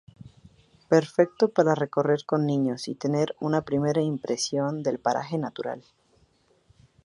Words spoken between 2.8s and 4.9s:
y tener una primera impresión